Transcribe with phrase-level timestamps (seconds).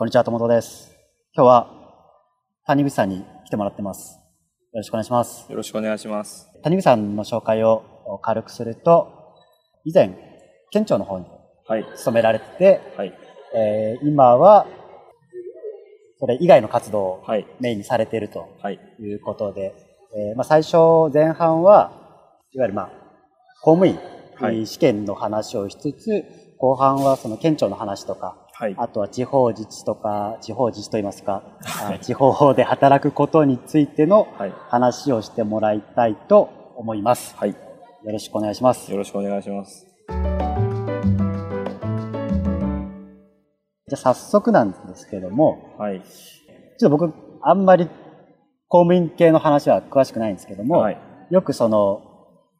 [0.00, 0.96] こんにちは、友藤です。
[1.34, 1.70] 今日は
[2.64, 4.14] 谷口さんに来てもらってます。
[4.72, 5.44] よろしくお願いします。
[5.50, 6.48] よろしくお願いします。
[6.62, 9.34] 谷口さんの紹介を軽くすると、
[9.84, 10.16] 以前、
[10.70, 11.26] 県庁の方に
[11.66, 11.84] はい。
[11.96, 13.12] 勤められてて、はい。
[13.54, 14.66] えー今は、
[16.18, 17.46] それ以外の活動をはい。
[17.60, 18.80] メインにされているとはい。
[19.00, 19.74] いうことで、
[20.16, 21.92] えーまあ、最初、前半は、
[22.52, 22.90] いわゆるまあ、
[23.60, 23.98] 公務員、
[24.36, 26.24] はい試験の話をしつつ、
[26.56, 28.74] 後半はその県庁の話とか、はい。
[28.76, 34.52] あとは地方自治とか、地方自治といいますか、 あ地方で働くことについてのはい。
[34.68, 37.34] 話をしてもらいたいと思います。
[37.38, 37.52] はい。
[37.52, 37.56] よ
[38.04, 38.92] ろしくお願いします。
[38.92, 39.86] よろしくお願いします。
[43.88, 46.02] じゃあ早速なんですけども、はい。
[46.02, 47.88] ちょっと僕、あんまり
[48.68, 50.98] 公務員系の話は詳しくないんですけども、はい。
[51.30, 52.02] よくその、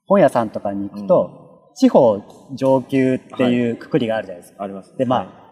[0.06, 2.22] 本屋さんとかに行くと、地方
[2.54, 4.64] 上級っていうくくりがあるじゃないですか。
[4.64, 4.96] あります。
[4.96, 5.49] で、まあ、はい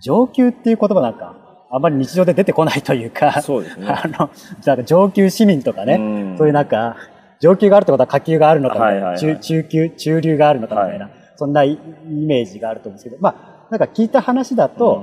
[0.00, 1.34] 上級っていう言葉なんか、
[1.70, 3.86] あんまり日常で出てこないというか、そうですね。
[3.90, 4.30] あの、
[4.64, 5.98] なんか上級市民とかね、う
[6.34, 6.38] ん。
[6.38, 6.96] そういうなんか、
[7.40, 9.36] 上級があるってことは下級があるのかみたいな、はいはいはい。
[9.36, 15.02] 中中級、中流があるのかみたいな、はそんなイイメージがあると思うんですけど、まあ、なんか聞いた話だと、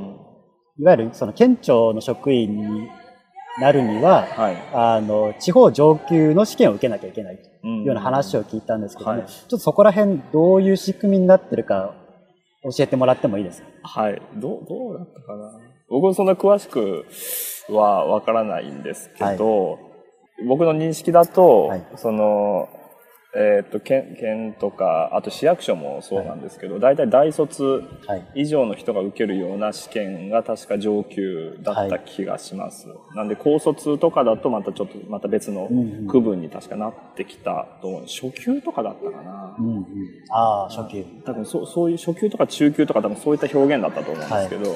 [0.77, 2.89] いわゆるその県庁の職員に
[3.61, 4.57] なるには、はい。
[4.73, 9.27] あの、地方上級の試験を受けなきゃいけないとうんいうような話を聞いたんですけども、はい。
[9.27, 11.93] ちょっとそこら辺どういう仕組みになってるか
[12.71, 13.67] 教えてもらってもいいですか？
[13.83, 14.21] はい。
[14.35, 15.59] どう、どうだったかな？
[15.87, 17.05] 僕もそんな詳しく
[17.71, 19.79] はわからないんですけど、
[20.47, 22.67] 僕の認識だと、はいその、
[23.37, 28.25] えっ、と、県、県とか、あと市役所もそうなんですけど、大体大卒はい。
[28.35, 32.87] 以上の人が受けるような試験が確か上級だった気がします。
[33.13, 38.01] なんで高卒とかだとまたちょっとまた別のうんうん区分に確かなってきたと思う。
[38.03, 39.61] 初級とかだったかなう。
[39.61, 39.85] んうん。
[40.29, 41.03] ああ、初級。
[41.25, 44.75] 多分そうそういう初級とか中級とか多分そういった表現だったと思うんですけど、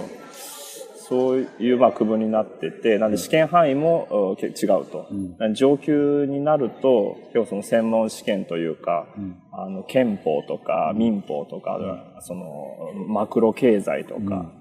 [1.10, 5.08] そういうまあ区分になってて、なんで試験範囲も違うと。
[5.10, 11.80] うん上級になると、今日その専門試験というか、うんあの憲法とか民法とか、
[12.22, 14.52] そのマクロ経済とか、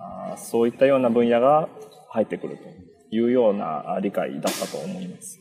[0.00, 1.68] あーそういったような分野が
[2.08, 5.38] 入ってくるというようなあ理解だったと思います。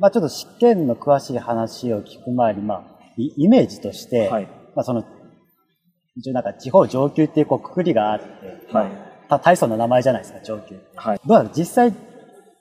[0.00, 2.82] まあちょっと試験の詳しい話を聞く前に、まあ、
[3.16, 4.44] イイメージとして、はい。
[4.74, 5.04] まあその、
[6.16, 8.26] 一応なんか地方上級っていうこうくくりがあって、
[8.72, 9.09] はい。
[9.30, 10.78] た大層な名前じゃないですか、上級。
[10.96, 11.20] はい。
[11.24, 11.94] どうなの実際、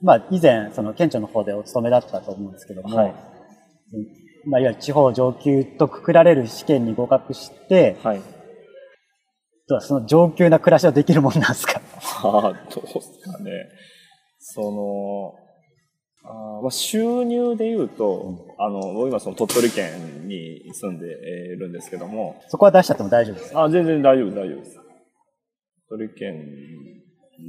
[0.01, 3.13] まあ以前、その県庁の方でお勤めだったと思うんですけども、はい。
[4.45, 8.21] まあいわゆる地方上級とくくられる試験に合格して、はい。
[9.67, 11.81] どうその上級な暮らしはできるもんなんですか？
[12.23, 12.53] ああ、どう
[12.83, 13.51] ですかね。
[14.39, 15.33] その、
[16.23, 21.09] あーまあ、収入で言うと、あの、僕今その鳥取県に住んでい
[21.57, 23.57] るんですけども、そこは出しちゃっても大丈夫です。
[23.57, 24.79] あ全然大丈夫、大丈夫です。
[25.89, 26.45] 鳥取県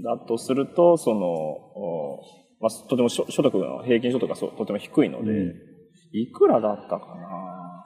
[0.04, 2.20] だとすると、その、お
[2.60, 5.70] まあ、とても所所得の平均所得がそとても低いので、うん
[6.12, 7.84] いくらだったかな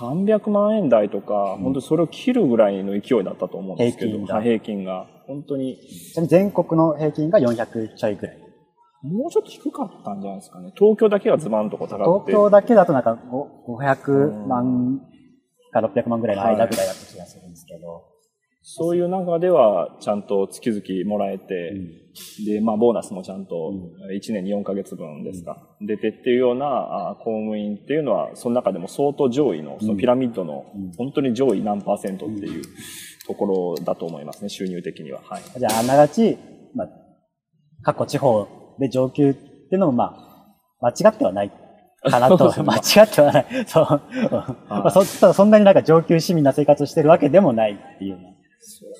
[0.00, 5.06] ？300万円台とか、本当にそれを切るぐらいの勢いだったと思うんですけど、平均平均が。
[5.26, 5.78] 本当に、
[6.26, 8.38] 全国の平均が400ちょいぐらい。
[9.02, 10.72] もうちょっと低かったんじゃないですかね。
[10.74, 12.32] 東京だけがズバンとこう高くて。
[12.32, 15.00] 東京だけだとなんかご500万
[15.72, 18.15] か600万ぐらいの間ぐらいだった気がするんですけど。
[18.68, 21.72] そういう中では、ちゃんと月々もらえて、
[22.44, 23.72] で、まあ、ボーナスもちゃんと
[24.10, 32.64] 1年に4ヶ月分ですか、出てっていうようなあ公務員っていうのは、その中でも相当上位の、そのピラミッドのうん本当に上位何パーセントっていう
[33.24, 35.20] ところだと思いますね、収入的には。
[35.22, 35.42] はい。
[35.56, 36.36] じゃあ、あながち、
[36.74, 36.88] まあ、
[37.84, 38.48] 過去地方
[38.80, 40.16] で上級っていうのも、ま
[40.80, 41.52] あ、間違ってはない
[42.02, 42.52] かなと。
[42.64, 43.46] 間違ってはない。
[43.68, 44.02] そう。
[44.68, 48.18] まあ、そそんなになんか上級市民な生活をしてるわけでもないっていう。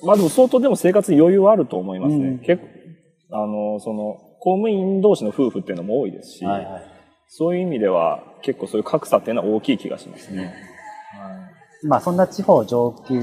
[0.03, 2.27] まあでも相当でも生活に余裕はあると思いますね。
[2.27, 2.67] うん結構、
[3.31, 6.83] あの、その、公務員同士の夫婦っていうのも多いですし、はいはい。
[7.27, 10.55] そういう意味では結構そういう格差っていうのは大きい気がしますね。
[11.83, 13.19] まあ、そんな地方上級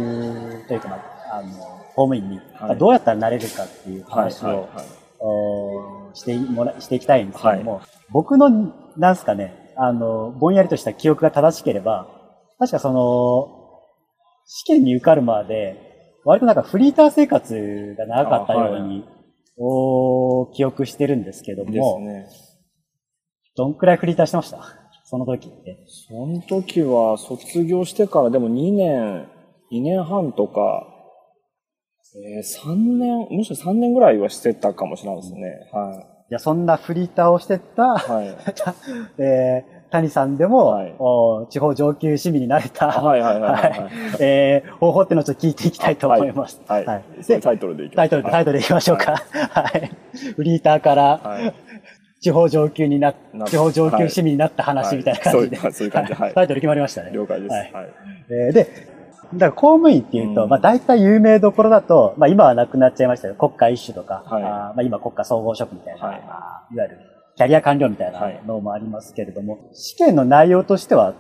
[0.68, 1.48] というか、まあ、あの、
[1.94, 4.68] 公務員に、はいどうやったらなれるかっていうはい、話を、はい、はい。
[5.20, 7.80] おーしてもらしていきたいんですけども、
[8.10, 8.50] 僕の、
[8.96, 12.08] なんすかね、あの、ぼんやりとした記憶が正しければ、
[12.58, 13.48] 確かその、
[14.46, 15.83] 試験に受かるまで、
[16.24, 19.04] 割となんかフリーター生活が長かったように、
[19.56, 22.26] お記憶してるんですけどですも、ね。
[23.56, 24.60] どんくらいフリーターしてました？
[25.04, 25.84] その時って。
[26.08, 29.28] その時は卒業してからでも2年、
[29.70, 30.88] 2年半とか、
[32.16, 35.68] えー、3年、むしろ3年ぐらいはしてたかもしれないですね。
[35.72, 36.06] はい。
[36.30, 38.28] じゃあそんなフリーターをしてた、はい。
[39.22, 43.90] えー谷さんでも、はいお地方上級市民になれた、はいはいはいはいはい。
[44.20, 46.60] えー方法っていうのをちょっと聞いていきたいと思います。
[46.66, 46.84] はい。
[46.84, 47.96] はいで、タイトルでいきます。
[47.96, 49.16] タイトルで、タイトルでいきましょうか。
[49.50, 49.90] はい。
[50.34, 51.54] フリーターからはい。
[52.20, 53.14] 地方上級にな
[53.46, 55.56] 地方上級市民になった話みたいな感じで。
[55.58, 57.10] はいそういうタイトル決まりましたね。
[57.12, 57.52] 了解です。
[57.52, 57.70] ははいい。
[58.30, 58.64] えーで、
[59.34, 66.98] だから公務員っていうと、うんまあ大体有名どころだと、まあ今はなくなっちゃいましたけど、国家一種とか、はいあーまあ今国家総合職みたいな、はいまあいわゆる
[67.36, 68.40] キャリア官僚みたいなはい。
[68.46, 71.14] のもありますけれども、試験の内容としては。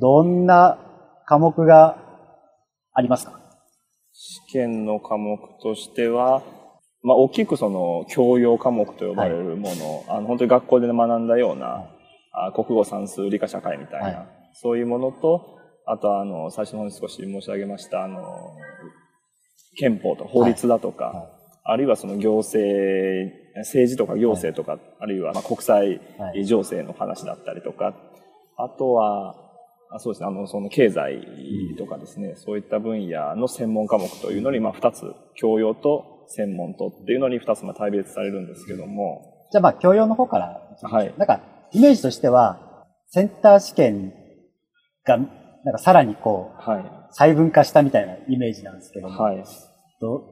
[0.00, 0.78] どんな
[1.26, 1.98] 科目が
[2.94, 3.38] ありますか？
[4.12, 6.42] 試験の科目としては、
[7.02, 11.90] まあ、大きくその教養科目と呼ばれるもの、あの本当に学校で学んだような、
[12.32, 14.26] あ国語算数理科社会みたいな、はい。
[14.54, 18.22] そういうものとあとはあの最初の方に少し申し上げましたあの
[19.76, 27.94] 憲法とか法律だとか、はいあるいはその行政政治とか行政とか、あるいはまあ国際はい情勢の話だったりとか、
[28.56, 29.34] あとは
[29.94, 31.26] あそうですね、あの、その経済
[31.76, 35.04] とかですね、そういった分野の専門科目というのに、まあ、二つ、
[35.34, 40.62] 教養と専門とっていうのに二つ、まあ、対別されるんですけども、じゃあまあ教養の方から。
[40.82, 41.40] はいなんか、
[41.72, 44.14] イメージとしては、センター試験
[45.04, 45.28] が、なん
[45.72, 46.84] かさらにこう、はい。
[47.10, 49.44] 細分化したみたいなイメージなんですけども、はい。
[50.00, 50.24] どど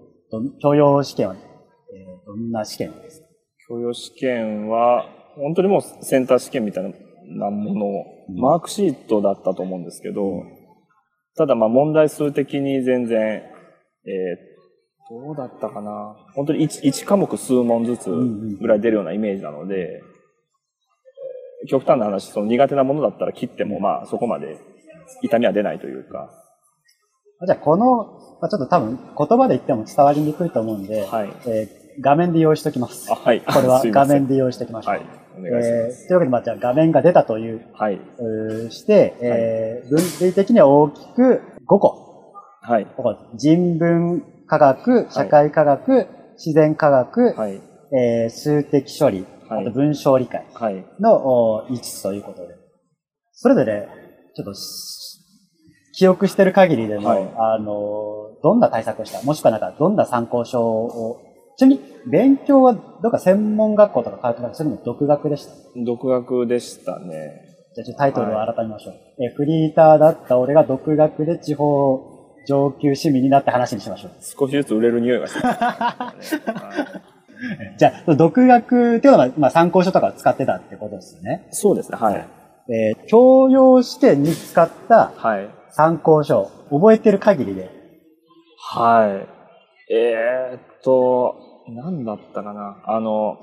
[0.63, 3.27] 教養試験は、えーどんな試験ですか？
[3.69, 5.07] 教養試験は、
[5.37, 6.95] 本当にもうセンター試験みたい
[7.27, 8.37] なものを、うん。
[8.39, 10.43] マークシートだったと思うんですけど、
[11.37, 14.51] ただまあ問題数的に全然、えー
[15.13, 16.15] どうだったかな？
[16.37, 19.75] 本当に 1, 1科目数問ずつぐらい出るようなイメージなので、
[21.63, 24.57] えー極端な話、その苦手なものだったら切ってもまあそこまで
[25.23, 26.31] 痛みは出ないというか、
[27.47, 31.33] じゃあこの、まあ、ちょっと多分言葉で言っても伝わりにくいと思うんで、はい。
[31.47, 33.13] えー画面で用意しておきます。
[33.13, 33.41] あ、はい。
[33.43, 34.95] これは 画面で用意しておきましょう。
[34.95, 35.03] はい。
[35.39, 36.07] お願いしえーます。
[36.09, 37.95] というわけで、まあ、じゃあ画面が出たという、はい。
[38.19, 42.33] うーして、えー分類的には大きく5個。
[42.63, 42.87] はい。
[43.35, 46.07] 人文科学、社会科学、
[46.37, 47.61] 自然科学、はい。
[47.93, 50.87] えー数的処理、はいあと文章理解はい。
[51.01, 52.55] のお5つということで。
[53.33, 53.89] それぞれ、
[54.37, 55.20] ちょっとし、
[56.01, 61.21] 記憶してる限りでも、はいあの、どんな対策をしたもしくはなんか、どんな参考書を、
[61.59, 61.81] ちなみに、
[62.11, 65.53] 勉強は、どっか専門学校とか通ってたりするの独学でした？
[65.85, 67.43] 独学でしたね。
[67.75, 68.95] じゃあちょっとタイトルを改めましょう。
[69.23, 72.01] えーフリーターだった俺が独学で地方
[72.49, 74.11] 上級市民になって話にしましょう。
[74.23, 75.75] 少しずつ売れる匂いがしてきましたね。
[75.79, 81.47] はい じゃあ、独学っていうのは、まあ、参考書とかを使ってたってことですよね。
[81.53, 81.99] そうですね。
[81.99, 82.27] はい。
[82.71, 85.49] えー教養試験に使ったはい。
[85.73, 87.71] 参考書、覚えてる限りで、
[88.73, 89.27] は
[89.89, 89.95] い。
[89.95, 91.35] えー、っと、
[91.69, 92.83] 何だったかな。
[92.85, 93.39] あの、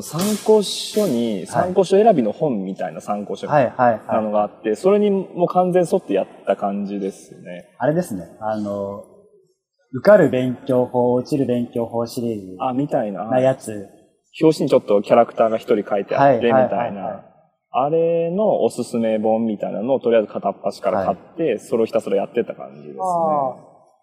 [0.00, 4.32] 参考書に、参考書選びの本みたいな参考書なのはい。
[4.32, 7.68] があって、それにもう完全沿ってやった感じですね。
[7.78, 9.04] あれですね、あの、
[9.92, 13.28] 受かる勉強法、落ちる勉強法シリーズあ、みたいな。
[13.28, 13.88] なやつ。
[14.40, 17.31] 表紙にちょっとキャラクターが一人書いてあって、みたいな。
[17.72, 22.94] あれのおすすめ本みたいなのをとりあえず片っ端から買って、それをひたすらやってた感じですね。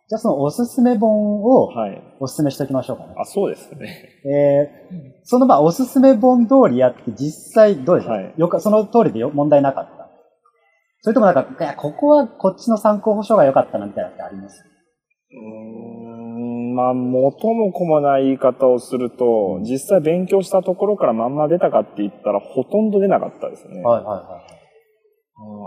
[0.10, 2.02] じゃあそのおすすめ本をはい。
[2.20, 3.14] おすすめしておきましょうかね。
[3.16, 4.10] あ、そうですね。
[4.26, 10.10] えーそのまあおすすめ本通りやって実際どうでした、はいよかその通りでよ問題なかった
[11.02, 14.64] それともなんか、いや、ここはこっちの参考書が良かったなみたいなのってあります？
[15.32, 15.99] うーん、
[16.80, 23.82] まあ、元も子もない言い方をすると、実際勉強したところからまんま出たかって言ったら、ほとんど出なかったですね。
[23.82, 24.54] はいはいはい。
[24.54, 24.60] うん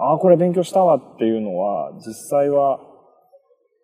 [0.03, 2.79] ああ、これ勉強したわっていうのは、実際は、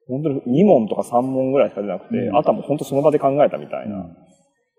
[0.07, 4.07] 本当に2問とか3問ぐらいしか出なくて、うんあとはもう本当その場で考えたみたいうんな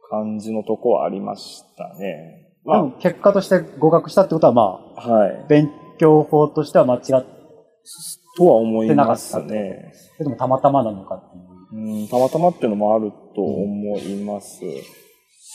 [0.10, 2.48] 感じのとこはありましたね。
[2.66, 5.46] でも結果として合格したってことはまあ、まあ、はい。
[5.48, 7.40] 勉強法としては間違って、
[8.38, 9.92] とは思いますね。
[10.18, 11.44] それともたまたまなのかっていう。
[11.72, 14.60] うん、たまたまっていうのもあると思います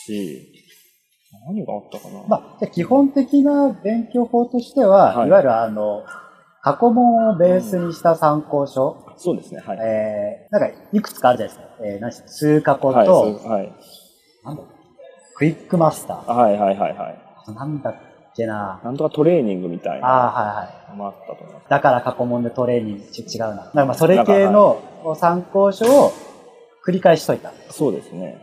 [0.05, 0.51] し、
[1.47, 2.23] 何があったかな。
[2.27, 6.05] まあ、じゃあ基本的な勉強法としては、はいい、わゆるあの、
[6.61, 9.77] 過去問をベースにした参考書、そうですね、はい。
[9.81, 11.75] えー、なんかいくつかあるじゃないですか。
[11.85, 13.73] えー、何でし数過去と、はい、はい。
[14.43, 14.63] なんだ
[15.35, 16.33] クイックマスター。
[16.33, 17.53] はい、はい、はい、はい。
[17.53, 17.95] なんだっ
[18.35, 20.89] けななんとかトレーニングみたいなああ、はいはい。
[20.91, 21.69] のもあったと思います。
[21.69, 23.57] だから過去問でトレーニングち違うな。
[23.57, 26.11] かまあそれ系の参考書を
[26.85, 27.51] 繰り返しといた。
[27.69, 28.37] そうですね。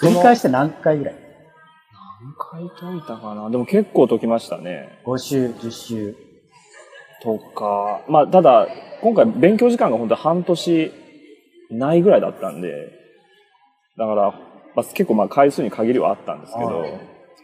[0.00, 1.14] 繰り返して何回ぐらい？
[1.14, 3.50] 何回解いたかな？
[3.50, 5.00] でも結構解きましたね。
[5.04, 6.16] ?5 週、10週。
[7.22, 8.66] とか、まあ、ただ、
[9.00, 10.92] 今回勉強時間が本当半年
[11.70, 12.90] ないぐらいだったんで、
[13.96, 14.30] だから、
[14.74, 16.84] まあ、結構まあ回数に限りはあったんですけど、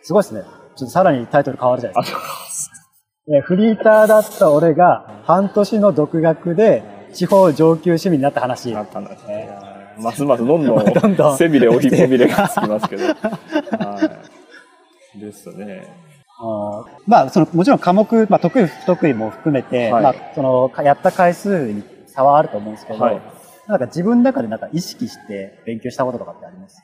[0.02, 0.42] すごいですね。
[0.76, 2.20] ちょっとさらにタイトル変わるじゃないですか。
[3.32, 8.72] えフリーターだった俺が半年の独学で地方上級市民になった話。
[8.72, 9.48] なったんですね。
[9.98, 13.04] ますますどんどん どんどん背びれ、おひびれがつきますけど。
[13.78, 14.10] は
[15.14, 15.20] い。
[15.20, 15.86] ですね。
[17.06, 23.20] まあ、その、もちろん科目、まあ、得意、不得意も含めて、はいまあ、その、やった回数に差はあると思うんですけど、はい
[23.66, 26.82] なんか自分の中でなんか意識して勉強したこととかってあります？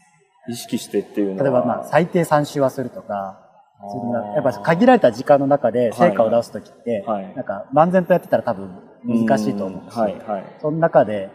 [0.48, 1.42] 意識してっていうのは。
[1.42, 3.45] 例えば、まあ、最低3週はするとか、
[3.80, 8.70] そんなやっぱ限られた時間の中で成果を出すときって、はいなんか、漫然とやってたら多分
[9.04, 10.04] 難しいと思うんですよ。
[10.04, 10.44] はい、はい。
[10.60, 11.30] その中で、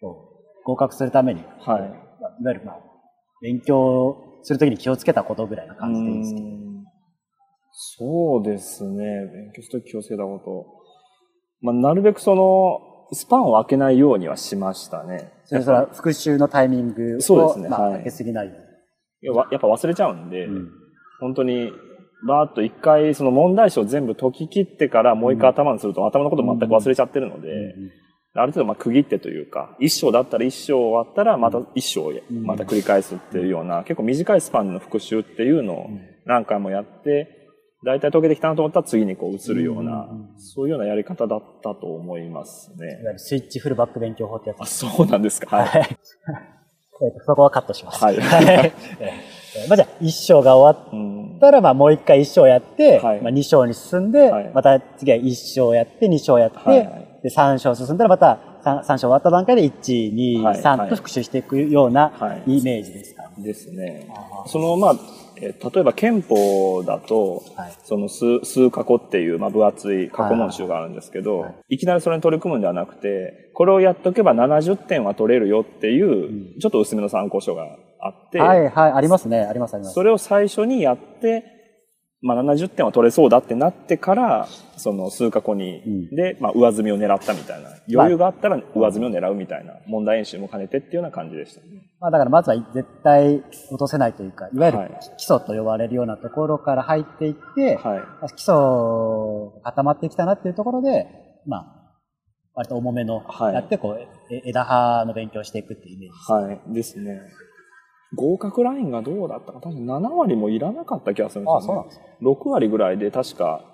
[0.00, 0.28] こ
[0.60, 1.80] う、合格するために、はい。
[2.20, 2.80] まあ、いわゆる、まあ、
[3.40, 6.46] 勉強するときに気をつけたことぐらいな感じでいいんですけど。
[6.46, 6.58] うん
[7.80, 9.04] そうですね。
[9.32, 10.66] 勉強するとき気をつけたこと。
[11.60, 12.80] まあ、なるべくその、
[13.12, 15.32] スパンを空けないようにはしましたね。
[15.44, 18.54] それそれは復習のタイミングを、そうですねまあ、はい開けすぎないよ
[19.22, 20.56] やわやっぱ忘れちゃうんで、うに。
[20.56, 20.68] うん
[21.20, 21.72] 本当に、
[22.26, 27.48] バーッと一回その問題集を全部解き切ってからもう一回頭にすると頭のこと全く忘れちゃってるので、
[28.34, 35.86] ある程度まあ区切ってというか、一章だったら一章終わったらまた一章をうんまた繰り返すっていうような、結構短いスパンの復習っていうのを
[36.24, 37.34] 何回もやって、
[37.84, 43.04] 大体解けてきたなと思ったら次にこう移るようなそういうようなやり方だったと思いますねい。
[43.04, 44.66] わゆるスイッチフルバック勉強法ってやつあ。
[44.66, 45.56] そうなんですか。
[45.56, 45.68] はい。
[45.68, 45.82] はい。
[45.82, 45.88] えっ
[47.20, 48.04] とそこはカットします。
[48.04, 49.37] はい ええ
[49.68, 51.38] まあじゃあ、一章が終わっうん。
[51.40, 53.20] たら、まあもう一回一章やって、はい。
[53.20, 54.50] まあ二章に進んで、はい。
[54.54, 56.78] また次は一章やって、二章やって、はい。
[56.78, 60.60] はいで、三章進んだらまた三三章終わった段階で1、2、はい。
[60.60, 62.58] 3と復習していくようなはい。
[62.58, 64.08] イメージですか、ですね。
[64.46, 64.94] その、まあ、
[65.40, 67.72] えー例えば憲法だと、はい。
[67.84, 71.74] その数、数過去っていう、まあ、分厚い過去問集があるんですけど、はい。
[71.74, 71.78] い。
[71.78, 76.60] きなりそれに取り組むんではなくて、これをやっとけば70点は取れるよっていう、うん。
[76.60, 77.66] ちょっと薄めの参考書が
[78.00, 79.40] あって、はい、はい、ありますね。
[79.40, 79.94] あります、あります。
[79.94, 81.44] それを最初にやって、
[82.20, 91.66] まあ、70点は取れそうだってなってから、その数過去に、うんで、まあ、上積みを狙ったみたいな、余裕があったら上積みを狙うみたいな、問題演習も兼ねてっていうような感じでしたね。
[92.00, 93.36] まあだからまずは絶対
[93.70, 98.34] 落とせないというか、いわゆるはい基礎と呼ばれるようなところから入っていって、はい。
[98.34, 101.06] 基礎が固まってきたなっていうところで、
[101.46, 101.78] まあ、
[102.54, 104.00] 割と重めのはいやって、こう、
[104.34, 106.32] え枝葉の勉強をしていくっていうイメージです。
[106.32, 106.74] はい。
[106.74, 107.20] ですね。
[108.14, 111.58] 合格ラインがどうだったか、多分7割もいらなかった気がするんですよ、ね。
[111.58, 112.04] あそうなんですか。
[112.22, 113.64] 6割ぐらいで確か、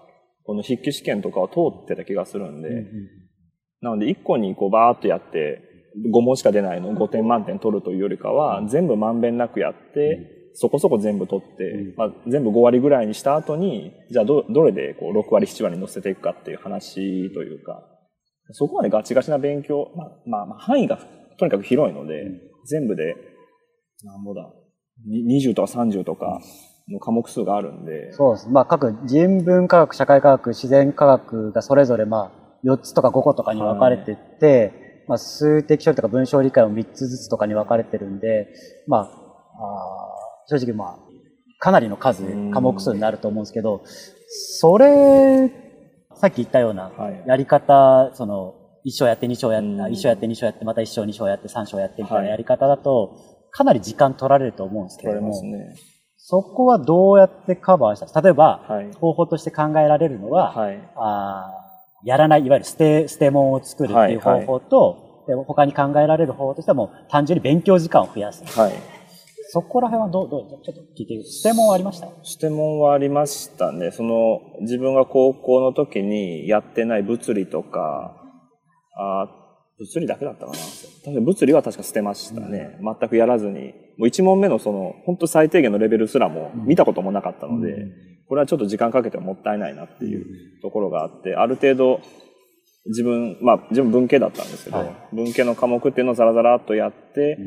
[0.45, 2.85] この筆記試験とかを通ってた気がするんで、うんうん。
[3.81, 5.63] なので1個にこうバーっとやって、
[6.13, 11.95] 5問しか出ないのを5点満点取るというよりかは、全部まんべんなくやって、そこそこ全部取って、うん。
[11.97, 17.83] まあ、全部5割ぐらいにした後に、じゃあど、どれでこう6割、7割に乗せていくかっていう話というか、
[18.51, 20.99] そこまでガチガチな勉強、まあ、まあ、まあ範囲が
[21.39, 22.41] とにかく広いので、うん。
[22.67, 23.15] 全部で、
[24.05, 24.53] なんぼだ、
[25.07, 26.41] に20とか30とか
[26.89, 28.49] の科目数があるんで、そうです。
[28.49, 38.49] まあ各人文科学、社会科学、自然科学がそれぞれまあ4つとか5個とかに分かれてって、まあ数的処理とか文章理解も3つずつとかに分かれてるんで、
[38.87, 40.99] まあ、あー正直まあ、
[41.59, 43.83] かなりの数うん、科目数になると思うんですけど、
[44.61, 45.51] それ、
[46.17, 47.23] さっき言ったようなはい。
[47.27, 48.55] やり方、その、
[48.87, 49.77] 1章やって2章やっうん。
[49.79, 52.31] た、1章やって2章やって、また1章2章やって3章やってみたいはない。
[52.31, 53.17] やり方だと、
[53.57, 55.77] かなり時間取られると思うんですけども、ね。
[56.17, 58.93] そこはどうやってカバーした例えば、はい。
[58.95, 60.79] 方法として考えられるのは、はい。
[60.97, 68.45] あーやらない、いわゆる捨て、捨て物を作るっていう方法と、で他に考えられる方法としてはもう単純に勉強時間を増やす。
[68.59, 68.73] はい。
[69.51, 72.09] そこら辺はどう、どう、ちょっと聞いて、捨て物はありました？
[72.25, 73.93] 質問はありましたね。
[73.93, 78.17] その、自分が高校の時にやってない物理とか、
[78.97, 79.29] あ
[79.79, 80.59] 物理だけだったかな。
[81.05, 82.79] 確か物理は確か捨てましたね。
[82.81, 83.75] 全くやらずに。
[83.99, 87.93] もう一問目のその、本当最低限のレベルすらも見たこともなかったので、うん。
[88.29, 92.01] これはちょっと時間かけてももったいないなっていうところがあって、ある程度、
[92.87, 94.97] 自分、まあ自分文系だったんですけど、はい。
[95.13, 97.39] 文系の科目っていうのをザラザラっとやって、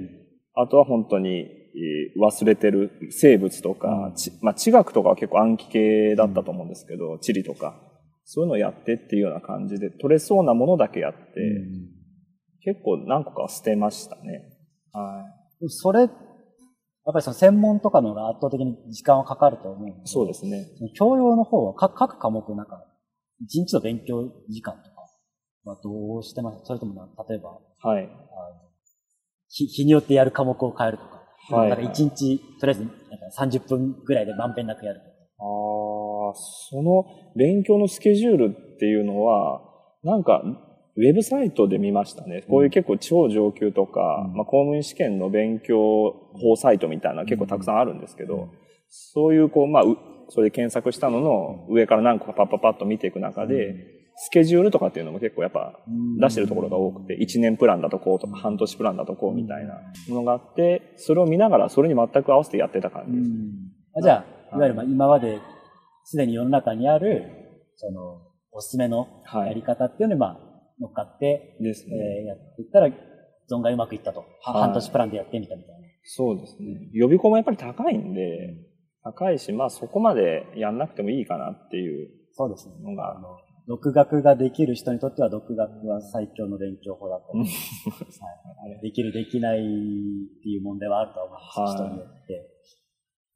[0.53, 1.45] あとは本当に
[1.77, 7.75] えー忘れてる生物とか、まあ、地学とかは結構暗記系だったと思うんですけど、地理とか、
[8.25, 11.19] そういうのをやってっていうような感じで、取れそうなものだけやって、
[12.67, 14.43] 結構何個かは捨てましたね。
[14.91, 15.23] は
[15.69, 16.09] それ、やっ
[17.13, 19.95] ぱりその専門とかの方が圧倒的に時間はかかると思う。
[20.03, 20.67] そうですね。
[20.93, 22.83] 教養の方は各各科目なんか、
[23.39, 25.07] 一日の勉強時間とか
[25.63, 27.51] はどうしてますそれともな、例えば、
[27.89, 28.03] はい。
[28.03, 28.69] あの
[29.47, 31.23] 日日によってやる科目を変えるとか、
[31.55, 35.11] はいなんか一日、とりあえずなんか30分ぐらいでまんべんなくやるとか。
[35.39, 37.05] ああ、その
[37.37, 39.61] 勉強のスケジュールっていうのは、
[40.03, 40.43] なんか、
[40.97, 42.43] ウェブサイトで見ましたね。
[42.49, 44.35] こういう結構超上級とか、うん。
[44.35, 48.49] まあ、公務員試験の勉強法サイトみたいなの結構たくさんあるんですけど、
[48.89, 49.97] そういうこう、まあ、う
[50.29, 53.75] それで検索したのの上から何個かパッパッパッと見ていく中で、
[54.15, 55.79] スケジュールとかっていうのも結構やっぱ
[56.19, 59.75] 出してるところが多くて、1年プランだとこうとか半年プランだとこうみたいな
[60.09, 63.29] ものがあって、それを見ながらそれに全く合わせてやってた感じです。
[63.99, 64.59] あじゃあ、い。
[64.59, 65.39] わゆるまあ今まで
[66.03, 67.25] すでに世の中にある、
[67.75, 69.47] その、おすすめのはい。
[69.49, 70.46] やり方っていうのに、まあ、
[70.79, 71.95] 乗っかって、ですね。
[71.95, 72.87] えーやっていったら、
[73.49, 74.19] 存外うまくいったと。
[74.19, 74.27] はい
[74.61, 75.87] 半年プランでやってみたみたいな。
[76.03, 76.89] そうですね。
[76.93, 78.55] 予備校もやっぱり高いんで、
[79.03, 82.75] 高いし、まあそこまでやんなくてもいいかなっていうそうですね。
[82.83, 88.21] のがあの、独学ができる人にとっては、独学は最強の勉強法だと思います。
[88.21, 91.59] はい、できる、できないっていう問題はあるとは思います。
[91.59, 92.53] はい人によって。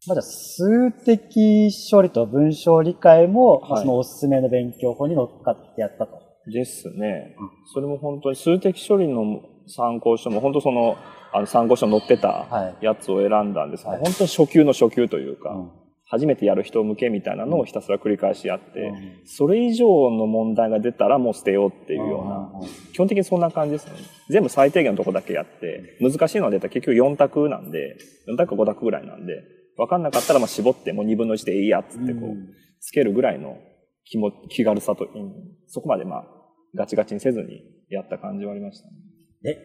[0.07, 6.20] まあ、じゃあ、数的処理と文章理解も、まあはいそのおすすめの勉強法に乗っかってやったと。
[6.47, 7.35] ですね。
[7.39, 7.49] うん。
[7.73, 10.97] それも本当に数的処理の参考書も本当その、
[11.33, 12.85] あの参考書に載ってたはい。
[12.85, 13.85] やつを選んだんです。
[13.85, 13.99] が、はい。
[14.01, 15.71] 本当に初級の初級というか、うん。
[16.05, 19.21] 初めてやる人向けみたいなのをひたすら繰り返しやって、うん。
[19.25, 23.93] それ以上の問題が出たらもう捨てようっていうような、基本的にそんな感じですね。
[24.29, 26.67] 全部最低限のとこだけやって、難しいのが出た。
[26.67, 29.41] ら結局4択なんで、4択か5択ぐらいなんで、
[29.77, 32.49] 分かんなかったらまあ絞ってもう2分の1でいいやっつってこう、うん。
[32.81, 33.57] つけるぐらいの
[34.11, 35.33] 気も気軽さと、うん
[35.67, 36.25] そこまでまあ、
[36.75, 38.93] ガチガチにせずにやった感じはありましたね。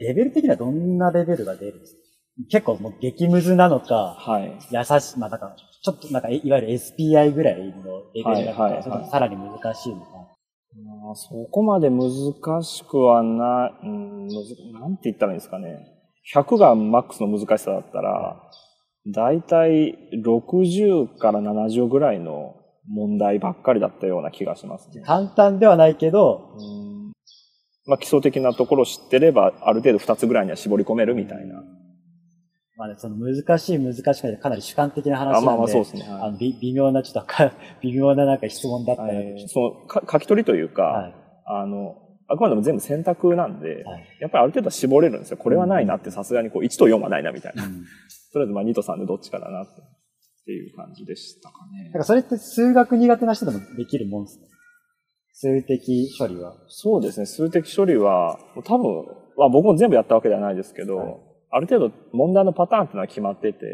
[0.00, 1.98] え、レベル的にはどんなレベルが出るんですか？
[2.50, 4.56] 結構もう激ムズなのか、はい。
[4.70, 7.64] 優しい、まあなんか、ちょっとなんか、いいわゆる SPI ぐらいの
[8.14, 10.06] レベルなのか、はいはいさらに難しいのか。
[10.12, 12.02] まあ、そこまで難
[12.62, 15.78] しくはない、うん、むずなんて言ったらいいんですかね。
[16.34, 18.42] 100がマックスの難しさだったら、
[19.06, 22.54] だいたい60から70ぐらいの
[22.88, 25.02] 問題ばっかりだったような気がしますね。
[25.04, 27.12] 簡単ではないけど、うん。
[27.86, 31.62] まあ、基礎的なところを知ってれば、ある程度2つぐらいには絞り込めるみたいな。
[32.76, 36.02] まあね、その難しい難しくないかなり主観的な話なんで、あまあまあそうですね。
[36.02, 36.20] はい。
[36.28, 41.14] あのび微妙な、ちょっとか、 微妙ななんか質問だったり、はいそのか書き取りというか、はい。
[41.46, 41.96] あの、
[42.28, 44.06] あくまでも全部選択なんで、はい。
[44.20, 45.36] やっぱりある程度は絞れるんですよ。
[45.38, 47.64] これはないなってさすがにこう1と4はないなみたいな。
[47.64, 47.84] うん。
[48.32, 49.82] とりあえずまあ2と3でどっちかだなって
[50.46, 51.98] っていう感じでしたかねだか。
[51.98, 54.46] らそれって数学苦手な人でもできるもんですか
[55.32, 56.54] 数的処理は。
[56.68, 57.26] そうですね。
[57.26, 59.04] 数的処理は、多分、
[59.36, 61.16] まあ僕も全部やったわけではないですけど、はい
[61.48, 63.64] ある程度問題のパターンっていうのは決まってて、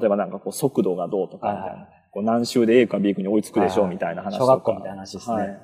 [0.00, 4.44] 例えばなんかこう速度がどうとかみたいな、はいはいこう何周で A か B 区に追いつくでしょうみたいな話とか。
[4.44, 5.36] 小学校みたいな話ですね。
[5.36, 5.58] はい。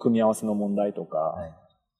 [0.00, 1.52] 組み合わせの問題とか、はい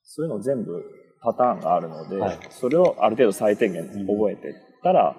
[0.03, 0.85] そういうの全部
[1.23, 4.53] パターンがあるので、はいそれをある程度最低限覚えてっ
[4.83, 5.17] たら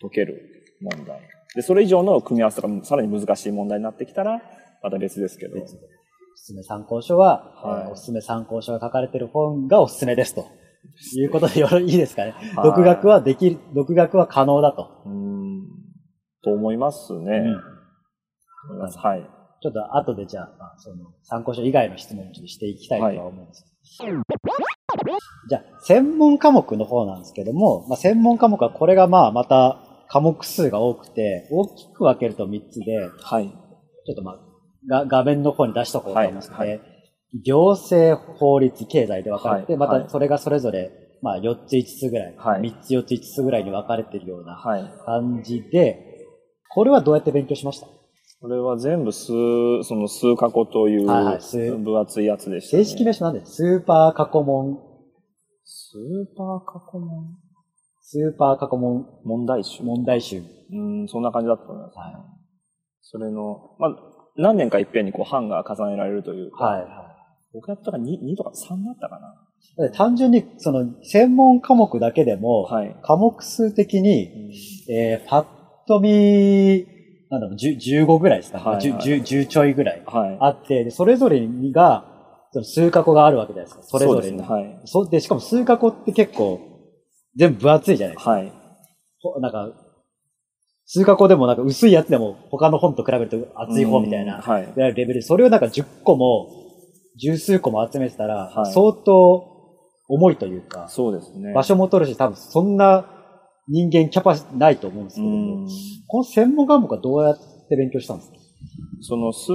[0.00, 1.20] 解ける問題。
[1.54, 4.40] で、それ以上の組み合わせとかさらに難しい問題になってきたら、
[4.82, 5.60] また別ですけど。
[5.60, 5.76] おす
[6.46, 10.46] すめ参考書は、はいえーおすすめ参考書が書かれている本がおすすめですと。
[11.14, 12.30] いうことでよろいいですかね。
[12.56, 15.02] はい独学はできる、独学は可能だと。
[15.04, 15.66] うーん、
[16.42, 17.44] と思いますね。
[18.70, 19.28] うんはい。
[19.62, 23.64] ちょっと後でじゃあ、まあ、その参考書以外の質問をしていきたいとは思うんです
[23.98, 24.12] けど。
[25.48, 29.78] じゃあ、専門科目の方なんですけども、まあ、専門科目はこれがまあまた
[30.12, 33.48] 科目数が多くて、大きく分けると3つで、はい。
[33.48, 34.38] ちょっとまあ、
[34.88, 36.78] が画面の方に出しとこうと思いますので、はい。
[36.78, 36.84] は
[37.44, 39.80] 行政、法律、経済で分かれて、はい。
[39.80, 39.88] はい。
[39.92, 40.90] またそれがそれぞれ、
[41.22, 42.60] まあ4つ5つぐらい、はい。
[42.62, 44.90] 3つ4つ5つぐらいに分かれているようなはい。
[45.06, 46.26] 感じで、
[46.70, 47.86] これはどうやって勉強しました？
[48.40, 49.28] これは全部数、
[49.84, 52.84] その数過去という分厚いやつでした、ね。
[52.84, 54.76] 正式名称なんでスーパー過去問、
[55.62, 57.36] スーパー過去問？
[58.12, 59.84] スーパー過去問問題集。
[59.84, 60.42] 問題集。
[60.72, 61.96] うん、そんな感じだったと思います。
[61.96, 62.14] はい
[63.02, 63.96] それの、まあ、
[64.36, 67.16] 何年か一遍にこう版が重ねられるというか、はいは
[67.54, 69.90] 僕やったら 2, 2とか3だったかな。
[69.90, 72.96] 単純に、その、専門科目だけでも、はい。
[73.02, 74.52] 科目数的に、
[74.88, 75.46] えー、パッ
[75.88, 76.86] と見、
[77.30, 78.64] なんだろう、10 15ぐらいですかね。
[78.64, 80.38] はいはい 10, 10ちょいぐらいはい。
[80.40, 82.04] あって、でそれぞれにが、
[82.52, 83.98] その数過去があるわけじゃないですか。
[83.98, 84.38] それぞれに。
[84.38, 84.54] そうですね。
[84.54, 84.80] はい。
[84.84, 86.60] そで、しかも数過去って結構、
[87.40, 88.30] 全部分厚いじゃないですか。
[88.32, 88.52] はい。
[89.22, 89.70] ほなんか、
[90.84, 94.72] 数過去でもなんか薄いやつでも他の本と比べると厚い方みたいな、うんはい。
[94.76, 96.50] レベルで、それをなんか10個も、
[97.18, 99.46] 十数個も集めてたら、はい相当
[100.08, 101.54] 重いというか、そうですね。
[101.54, 103.06] 場所も取るし、多分そんな
[103.68, 105.30] 人間キャパないと思うんですけうど。
[106.08, 108.36] この専門科目はどうやって勉強したんですか、
[109.00, 109.52] その数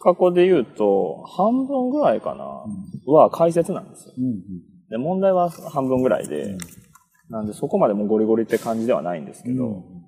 [0.00, 2.64] 過去で言うと、半分ぐらいかな、
[3.12, 4.14] は解説なんですよ。
[4.16, 4.40] うんうん
[4.88, 6.58] で、問題は半分ぐらいで、うん
[7.28, 10.06] なんでそこまでもうゴリゴリって感じではないんですけど、うん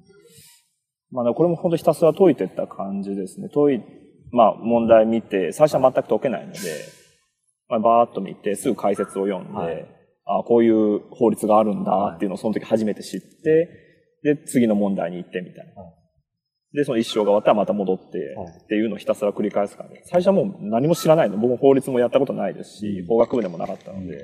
[1.10, 3.48] まあ、これも本当ひたすら解いてった感じですね。
[3.52, 3.80] 解い、
[4.30, 6.58] まあ、問題見て、最初は全く解けないので、
[7.68, 9.94] まあ、バーっと見て、すぐ解説を読んで、はい。
[10.30, 13.68] あこういう法律があるんだっていうのをその時初めて知って、
[14.22, 15.82] で、次の問題に行ってみたいな。
[16.74, 20.02] で、その一生が終わったらまた戻って、っていうのをひたすら繰り返すからね。
[20.04, 21.38] 最初はもう何も知らないの。
[21.38, 24.16] 僕も法律もやったことないですし、法学部でもなかったので、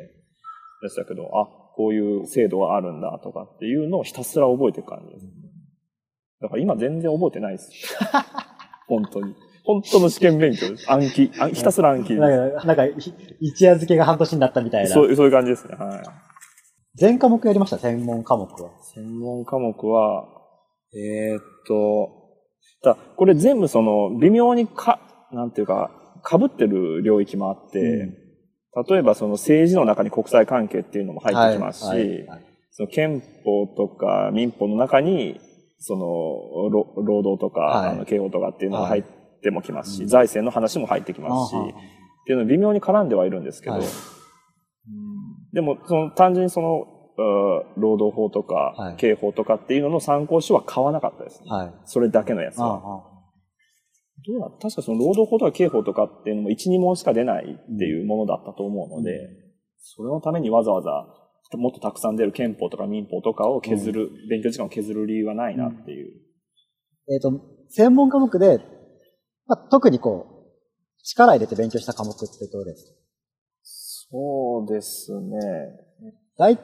[0.82, 5.26] でしたけど、あ、こういう制度があるんだとかっていうのをひたすら覚えていく感じです。
[6.40, 7.70] だから今全然覚えてないです。
[8.88, 9.34] 本当に。
[9.64, 10.90] 本当の試験勉強です。
[10.90, 11.30] 暗記。
[11.54, 13.08] ひたすら暗記なんか、なんか一
[13.64, 14.90] 夜漬けが半年になったみたいな。
[14.90, 15.74] そう、そういう感じですね。
[15.74, 16.02] はい。
[16.96, 17.78] 全科目やりました？
[17.78, 18.70] 専門科目は？
[18.94, 20.28] 専門科目は、
[20.94, 22.10] えー、っと、
[22.84, 25.00] だこれ全部その、微妙にか、
[25.32, 25.90] なんていうか、
[26.28, 28.14] 被ってる領域もあって、うん、
[28.88, 35.40] 例えばその政治の中に国際関係っていうのも入ってきますし、はいはいはい、その憲法とか民法の中に、
[35.78, 36.04] その、
[37.04, 39.02] 労働とか、はい、あの刑法とかっていうのが入っ
[39.42, 43.84] てもきますし、はい、財政の話も入ってきますし、っていうの微妙に絡んではいるんですけど、はい、
[45.52, 46.86] でも、その単純にその、
[47.76, 51.50] 労働法とか、刑法とかっていうのの参考書は買わなかったですね。
[51.50, 53.04] はい、それだけのやつは。
[54.26, 59.28] どうだ確かその労働法とか刑法とかっていうのも1、2問しか出ないっていうものだったと思うので、うん、
[59.78, 61.06] それのためにわざわざ
[61.56, 66.12] もっとたくさん出る憲法とか民法とかを削る、うん、勉強時間を削る理由はないなっていう。
[67.08, 68.58] うん、えっ、ー、と、専門科目で、
[69.46, 73.04] まあ、特にこう、力入れて勉強した科目ってどうですか？
[74.10, 75.38] そうですね。
[76.38, 76.58] 大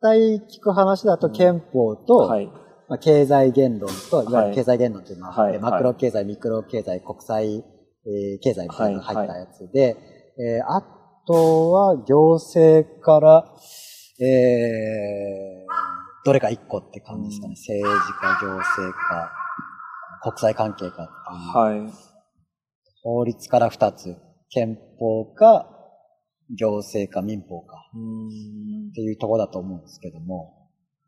[0.00, 2.50] 体聞く話だと憲法と、はい、
[2.92, 7.64] まあ、経済言論と、いわゆる経済言論というのは、はい、マクロ経済、ミクロ経済、国際、
[8.04, 9.96] えー、経済みたいなのが入ったやつで、
[10.38, 10.82] えー、あ
[11.26, 13.46] とは行政から、
[14.20, 17.54] えー、どれか一個って感じですかね。
[17.54, 19.32] 政治か行政か、
[20.22, 21.08] 国際関係か
[21.54, 21.90] はい。
[23.02, 24.18] 法律から二つ。
[24.50, 25.66] 憲法か、
[26.54, 27.74] 行政か民法か。
[28.90, 30.61] っていうところだと思うんですけども。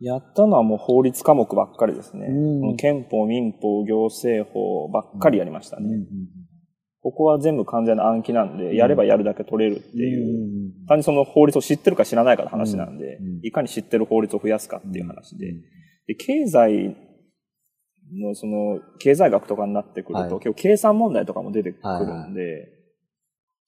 [0.04, 2.28] やったのはもう法律科目ばっかりですね。
[2.76, 5.88] 憲法、民法、行政法ばっかりやりましたね。
[7.00, 15.52] ここは全部完全な暗記なんで、やればやるだけ取れるっていう、単にその法律を知ってるか知らないかの話なんで、いかに知ってる法律を増やすかっていう話で。
[16.06, 16.96] で、経済
[18.12, 22.68] のその、経済学とかになってくると、結構計算問題とかも出てくるんで、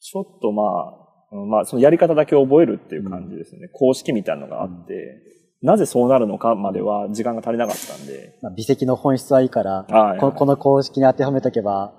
[0.01, 3.69] ちょっとまあ、まあ、そのやり方だけ覚えるっていう感じですね。
[3.73, 5.23] 公式みたいなのがあって、
[5.63, 8.39] なぜそうなるのかまでは時間が足りなかったんで。
[8.43, 11.93] まあ、微積の本質はいいから、はいはい、この公式に当てはめとけば、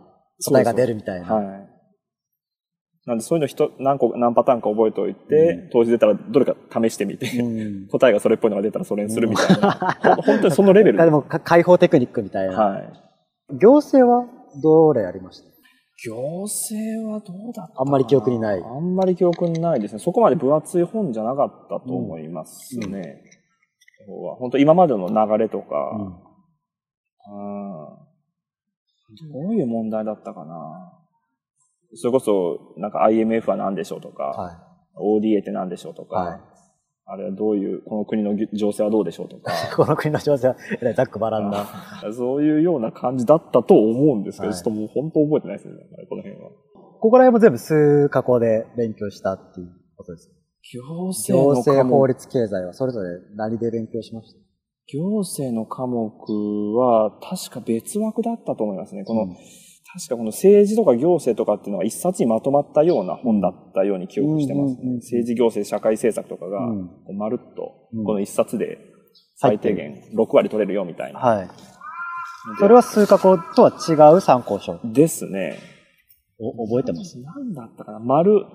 [0.45, 1.33] 答えが出るみたいな。
[1.33, 1.77] はい。
[3.07, 9.97] なんでそういうの人何個、何パターンか覚えておいて、うん、当時出たらどれか試してみて、うん、 答えがそれっぽいのが出たらそれにするみたいな。
[10.17, 10.97] うん、本当にそのレベル。
[10.97, 12.53] でも、解放テクニックみたいな。
[12.59, 12.93] はい。
[13.57, 14.27] 行政は
[14.61, 15.47] どれありました？
[16.05, 18.61] 行政はどうだったあんまり記憶にない。
[18.61, 19.99] あんまり記憶にないですね。
[19.99, 23.23] そこまで分厚い本じゃなかったと思いますね。
[24.07, 25.91] うん、本当今までの流れとか、
[27.29, 27.71] うん。
[29.31, 30.93] どういう問題だったかな。
[31.95, 34.55] それこそ、なんか IMF は何でしょうとか、はい、
[34.97, 36.41] ODA って何でしょうとか、はい、
[37.05, 39.51] あれはどういう、この国の情勢はどうでしょうとか。
[39.75, 41.65] この国の情勢は、えらいざっくばらんな。
[42.13, 45.73] そういうような感じだったと思うんですけど、はい、ちょっともう本当覚えてないですね、
[46.09, 46.49] この辺は。
[46.99, 50.36] ここら辺も全部数加工で勉強したっていうことです
[50.73, 54.39] 行政行政法律経済はそれぞれ何で勉強しました？
[54.87, 56.11] 行政の科目
[56.75, 59.03] は確か別枠だったと思いますね。
[59.03, 64.95] この、うん、確かこの政治とか行政とかっていうのが一冊にまとまったような本だったように記憶してますね。
[64.95, 66.59] 政治行政社会政策とかが、
[67.13, 68.77] まるっとこの一冊で
[69.35, 71.19] 最低限6割取れるよみたいな。
[71.19, 71.49] はい。
[72.59, 74.79] それは数科校とは違う参考書。
[74.85, 75.59] ですね。
[76.39, 77.19] お、覚えてます？
[77.19, 77.99] 何だったかな？
[77.99, 78.45] 丸、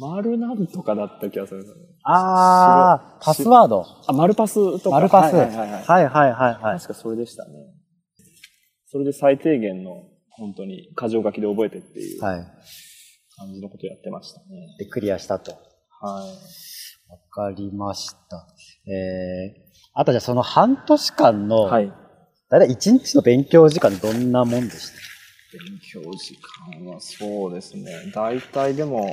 [0.00, 1.64] 丸なんとかだった気がする。
[2.04, 3.84] ああ、パスワード。
[4.06, 4.96] あ、丸パスとか。
[4.96, 5.34] 丸パス。
[5.34, 6.78] はいはいはい、はいはいはい。
[6.78, 7.50] 確かそれでしたね。
[8.86, 12.44] それで最低限の、本当に、箇条書きで覚えてっていう、感
[13.52, 14.46] じのことやってましたね。
[14.78, 15.52] で、クリアしたと。
[16.00, 17.10] はい。
[17.10, 18.46] わかりました。
[18.86, 21.92] えー、あとじゃあその半年間の、はい。
[22.50, 24.90] だいたい1日の勉強時間どんなもんでし
[25.52, 25.58] た？
[25.58, 26.36] 勉強時
[26.76, 28.12] 間はそうですね。
[28.14, 29.10] 大体でも、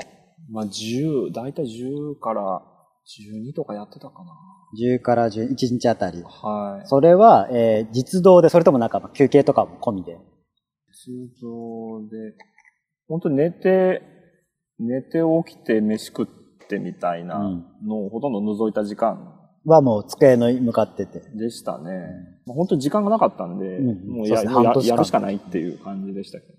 [0.52, 2.62] まあ、10、だいたい10から
[3.06, 4.32] 12とかやってたかな。
[4.80, 6.22] 10から11日あたり。
[6.24, 6.88] はい。
[6.88, 10.18] それは、えー、実動で、それともなんか休憩とかも込みで？
[11.08, 12.34] 実動で、
[13.08, 14.02] 本当に寝て、
[14.80, 16.28] 寝て起きて飯食っ
[16.68, 17.40] てみたいな
[17.86, 19.32] のをほとんど除いた時間。
[19.66, 21.22] はもう机の向かってて。
[21.34, 21.92] でしたね。
[22.48, 26.54] うん、本当に時間がなかったんで、うん、もうやややるしかないっていう感じでしたけど。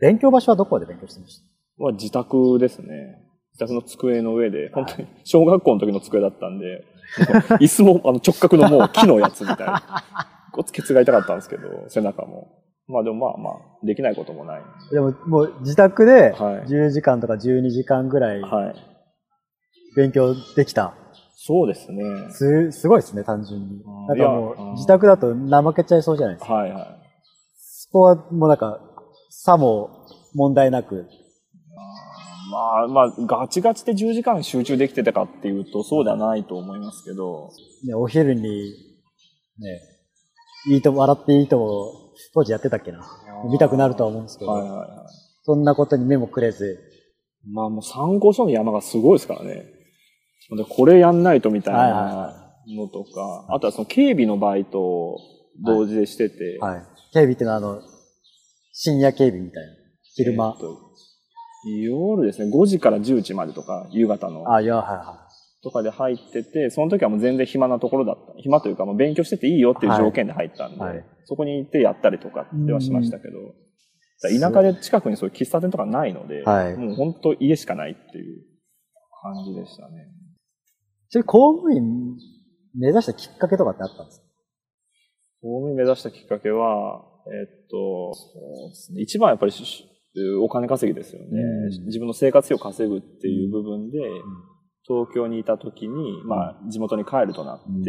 [0.00, 1.55] 勉強場所はどこで勉強してました？
[1.78, 3.22] は自宅ですね。
[3.52, 6.84] 自宅の机の上で、本当に小学校の時の机だったんで、
[7.60, 9.82] 椅子もあの直角のもう木のやつみたいな。
[10.52, 12.48] ごつケツが痛かったんですけど、背中も。
[12.88, 14.62] まあでもまあまあ、できないこともない。
[14.90, 18.74] でも、もう自宅ではい10時間とか12時間ぐらいはい。
[19.96, 20.94] 勉強できた。
[21.34, 22.02] そうですね。
[22.30, 24.06] す、すごいですね、単純にうん。
[24.06, 26.54] なんかもう、自宅だと怠けちゃいそうじゃないですか。
[26.54, 26.86] はいはい。
[27.56, 28.80] そこはもうなんか、
[29.30, 29.90] さも
[30.34, 31.06] 問題なく。
[32.50, 37.50] まあまあ、ガチガチで10時間集中できてたかっていうと、そうではないと思いますけど、
[37.84, 39.80] ね、お昼に、ね、
[40.68, 43.00] いいとも、笑っていいとも、当時やってたっけな。
[43.50, 44.88] 見たくなるとは思うんですけど、はいはいはい。
[45.44, 46.78] そんなことに目もくれず、
[47.52, 49.64] まあもう参考書の山がすごいですからね。
[50.56, 52.10] でこれやんないとみたいはいはいは
[52.68, 55.18] なのとか、あとはその警備のバイトを
[55.64, 56.82] 同時でしてて、はい。
[57.12, 57.82] 警備っていうのはあの、
[58.72, 59.72] 深夜警備みたいな。
[60.14, 60.56] 昼間。
[60.58, 60.85] えーと
[61.66, 64.52] 夜ですね、5時から10時までとか、夕方の。
[64.52, 65.22] あ、いや、はいは
[65.62, 68.40] とかで入ってて、その時はもう全然暇なところだった。
[68.40, 73.38] 暇というか、もう勉強してていいよっていう条件で入ったんで、はいはいそこに行ってやったりとかってはしましたけど、
[74.22, 78.44] 田舎で近くにそういう喫茶店とかないので、はいもう本当家しかないっていう
[79.22, 80.04] 感じでしたね。
[80.04, 80.06] い。
[81.08, 82.14] それ公務員
[82.78, 84.26] 目指したきっかけとかってあったんですか？
[85.42, 88.30] 公務員目指したきっかけは、えっと、そ
[88.66, 89.02] うですね。
[89.02, 89.52] 一番やっぱり
[90.42, 91.26] お金稼ぎですよね。
[91.30, 91.86] うん。
[91.86, 93.98] 自分の生活費を稼ぐっていう部分で、
[94.86, 97.84] 東京にいた時に、まあ、地元に帰るとなって、うん。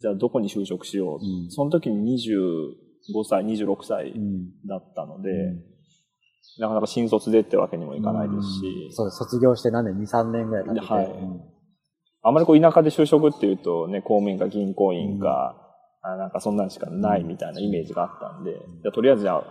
[0.00, 1.24] じゃあどこに就職しよう。
[1.24, 1.50] うん。
[1.50, 4.66] その時に25歳、26歳うん。
[4.66, 5.30] だったので、
[6.58, 10.80] なかなか新卒でってわけにもいかないですし、そう卒業して何年 ?2、3年ぐらい経って。
[10.80, 10.86] て。
[10.86, 11.06] はい。
[11.06, 11.40] うん。
[12.22, 15.56] あまりこう田舎で就職っていうとね、公務員か銀行員か、
[16.02, 19.44] あなんかそんなんしかないみたいなイメージがあったんで、じゃあとりあえずじゃあ、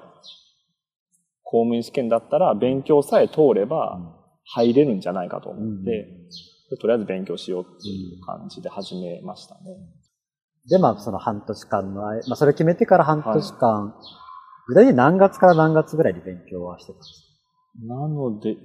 [1.50, 4.00] 公務員試験だったら勉強さえ通れば
[4.44, 6.08] 入れるんじゃないかと思って、
[6.70, 9.62] でとりあえず勉強しようっていう感じで始めましたね。
[10.70, 13.96] で、まあ、その半年間の間、まあ、それ決めてから半年間、
[14.68, 17.28] 具体的に何月から何月ぐらいに勉強はしてたんです
[17.88, 18.58] なので、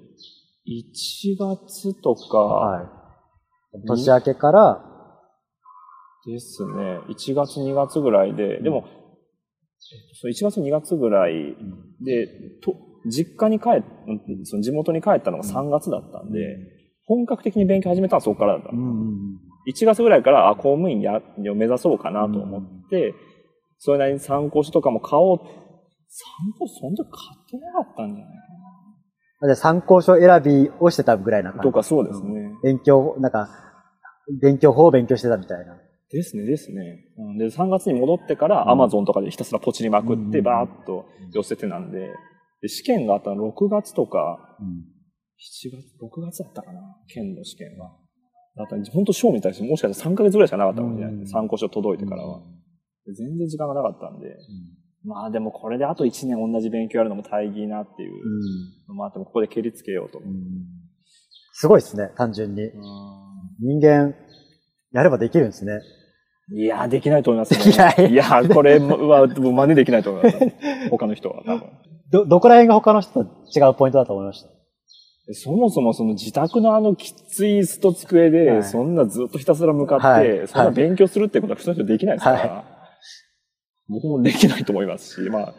[0.67, 3.87] 1月とかかはい。
[3.87, 4.85] 年明けから、
[6.27, 9.02] ですね、1月2月ぐらいで、でも、えっと
[10.21, 11.57] そう1月2月ぐらい
[12.01, 12.27] で、
[12.63, 13.83] と実家に帰
[14.45, 16.39] その地元に帰ったのが3月だったんで、
[17.07, 18.81] 本格的に勉強始めたのはそこからだったうの。
[18.81, 19.39] ん。
[19.69, 23.15] 1月ぐらいから、あ、公務員や、を目指そうかなと思って、
[23.79, 25.39] それなりに参考書とかも買おう。
[25.39, 25.47] 参
[26.59, 28.37] 考書その時買ってなかったんじゃない
[29.41, 31.55] かじゃあ参考書選びをしてたぐらいなな。
[31.57, 31.69] 感じ。
[31.69, 32.53] とかそうですね。
[32.63, 33.49] 勉強、なんか、
[34.41, 35.77] 勉強法を勉強してたみたいな。
[36.13, 37.07] ですね、ですね。
[37.17, 42.11] うんで、3月に戻ってから、うんアマゾンとかでひたすらポチりまくって、うんバーッと寄せてなんで、
[42.61, 47.97] で試験があったの6月とか、7月、6月だったかな、県の試験は。
[48.55, 51.15] だった本当賞みたいですもしかしたら3ヶ月ぐらいしかなかったかもしれない。
[51.15, 52.41] うん参考書届いてからは。
[53.07, 54.37] で全然時間がなかったんで、
[55.05, 58.13] まあでもこれであと1年同じ勉強やるのも大義なっていう
[58.89, 60.39] のもあっても、ここで蹴りつけようと思って。
[61.55, 62.71] すごいですね、単純に。
[63.61, 64.15] 人間、
[64.93, 65.81] やればできるんですね。
[66.55, 67.65] いや、できないと思いますね。
[67.65, 70.39] できないいや、これは真似できないと思います。
[70.91, 71.63] 他の人は多分。
[72.11, 74.49] ど、どこら辺が他の人と違うポイントだと思いました？
[75.35, 82.65] そもそもその自宅のあのきつい椅子と机はで、いそんなずっとひたすら向かって、はいそんな勉強するってことは普通の人できないですから、は
[83.89, 85.55] 僕もできないと思いますし、まあ、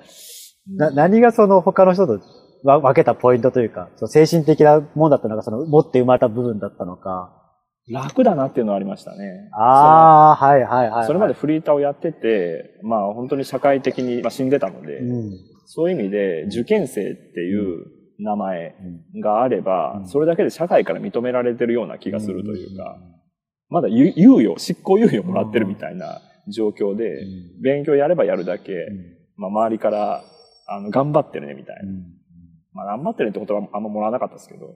[0.68, 2.20] な、何がその他の人と
[2.64, 7.43] わ分けたポイントというか、その精神的なもんだったのか、その持って生まれた部分だったのか。
[7.90, 9.50] 楽だなっていうのはありましたね。
[9.52, 11.06] ああ、はいはいはいはい。
[11.06, 15.38] それまでフリーターをやってて、まあ本当に社会的に、まあ、死んでたので、うん。
[15.66, 17.86] そういう意味で受験生っていう
[18.20, 18.76] 名前
[19.14, 22.98] うんがあれば、うんそれだけで社会から認められてるような気がするというか、
[23.70, 27.26] まだゆ猶予、執行猶予もらってるみたいな状況で、う
[27.60, 30.24] ん勉強やればやるだけ、うんまあ、周りから、
[30.68, 31.84] あの、頑張ってるね、みたいな。
[31.84, 32.04] うん
[32.74, 34.74] まあ、頑張ってるねってことはあんまもらわなかったですけど、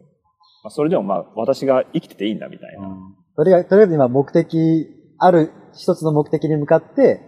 [0.63, 2.89] まあ、それでもまあ、私が生きてていいんだ、みたいな。
[3.35, 4.87] それが、とりあえず今目的、
[5.19, 7.21] ある一つの目的に向かって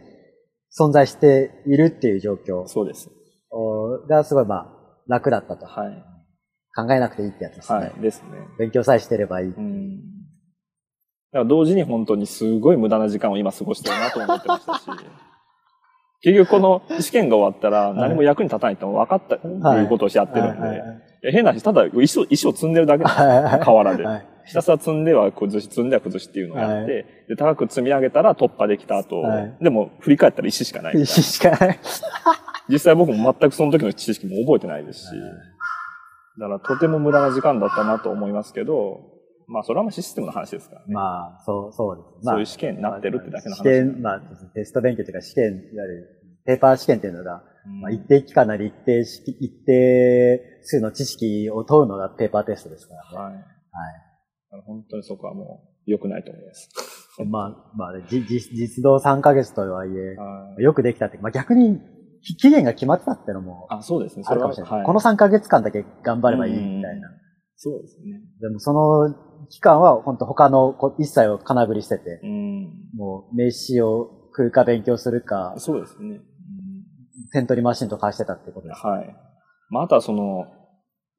[0.78, 3.10] 存在しているっていう状況そうです。
[3.52, 4.68] おがすごいまあ
[5.08, 5.66] 楽だったと。
[5.66, 6.04] はい。
[6.76, 7.80] 考えなくていいってやつですね。
[7.80, 7.94] はい。
[8.00, 8.30] ですね。
[8.60, 9.48] 勉強さえしてればいい。
[9.50, 9.98] うん。
[9.98, 10.04] だ
[11.34, 14.86] から同時に本当にすごい無駄な時間を今過ごしてるなと思ってましたし、
[16.22, 24.06] 結局この試験が終わったら何も役に立たないって分かったということをしやってるんで、はいはいはいいや変な話、ただ石を、石を積んでるだけなんですで。
[24.06, 31.00] はいひたすら積んでは崩し、積んでは崩しっていうのをやって、はいで、高く積み上げたら突破できた後、はいでも振り返ったら石しかない。
[31.00, 31.80] 石しかない。
[32.68, 35.06] 実際僕も全くその時の知識も覚えてないですし、
[36.40, 39.02] だからとても無駄な時間だったなと思いますけど、
[39.48, 40.94] まあ、それはまあシステムの話ですからね。
[40.94, 42.26] まあ、そう、そうです。
[42.26, 44.22] まあ、そういう試験になってるってだけの話試験、まあ、
[44.56, 46.08] テスト勉強というか試験、いわゆる
[46.46, 53.36] ペーパー試験っていうのが、うんまあ、一定期間なり一定し、一定数の知識を問うのがペーパーテストですからね。
[53.36, 54.64] はい。
[54.66, 56.70] 本当にそこはもう良くないと思います。
[57.18, 57.28] はい。
[57.28, 61.80] まあ、まあ、じ実実動3ヶ月とはいえ、はいよくできたって、まあ逆に、
[62.22, 64.24] き期限が決まってたってのもあ、そうですね。
[64.28, 64.72] あるかもしれない。
[64.72, 67.10] はいこの3ヶ月間だけ頑張ればいいみたいな。
[67.56, 68.22] そうですね。
[68.40, 69.16] でもその
[69.50, 72.70] 期間は本当他のこ一切を金繰りしてて、うん。
[72.96, 76.22] もう名刺を食うか勉強するか、そうですね。
[77.32, 78.86] 点取りマシンとかしてたってことです。
[78.86, 79.16] はい。
[79.70, 80.46] まあ、あとはその、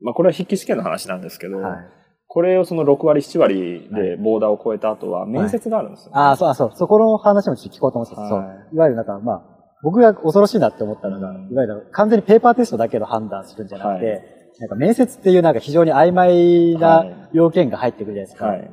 [0.03, 1.79] まあ、これは筆記試験の話なんですけど、はい。
[2.27, 8.21] これをその6割、7割でボーダーを超えた後は面接があるんですよ、ねああ、そう、あそう、そこの話もちょっと聞こうと思ってた。
[8.23, 8.41] はいそう。
[8.75, 9.43] いわゆるなんか、まあ、
[9.83, 14.23] 僕が恐ろしいなって思ったのが、うんいわゆる完全にペーパーテストだけの判断するんじゃなくて、はい
[14.59, 18.47] なんか面接っていうなんか非常に曖昧はない要件が入ってくるじゃないですか。
[18.47, 18.71] はい。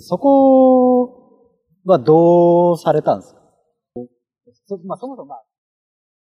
[0.00, 1.08] そこ
[1.86, 3.40] はどうされたんですか？
[4.66, 5.42] そまあ、そもそもまあ、